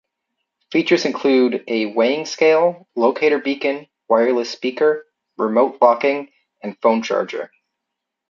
[0.71, 5.05] Features include a weighing scale, locator beacon, wireless speaker,
[5.37, 6.31] remote locking,
[6.63, 7.51] and phone charger.